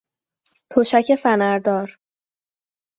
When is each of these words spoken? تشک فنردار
تشک 0.69 1.15
فنردار 1.15 1.99